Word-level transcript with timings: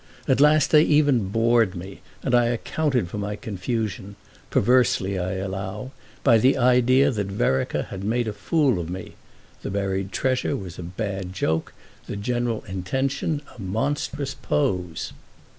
At 0.27 0.41
last 0.41 0.71
they 0.71 0.81
even 0.81 1.29
bored 1.29 1.75
me, 1.75 2.01
and 2.23 2.33
I 2.33 2.45
accounted 2.45 3.07
for 3.07 3.19
my 3.19 3.35
confusion—perversely, 3.35 5.19
I 5.19 5.33
allow—by 5.33 6.39
the 6.39 6.57
idea 6.57 7.11
that 7.11 7.27
Vereker 7.27 7.83
had 7.83 8.03
made 8.03 8.27
a 8.27 8.33
fool 8.33 8.79
of 8.79 8.89
me. 8.89 9.13
The 9.61 9.69
buried 9.69 10.11
treasure 10.11 10.55
was 10.57 10.79
a 10.79 10.81
bad 10.81 11.33
joke, 11.33 11.73
the 12.07 12.15
general 12.15 12.63
intention 12.63 13.43
a 13.55 13.61
monstrous 13.61 14.33
pose. 14.33 15.13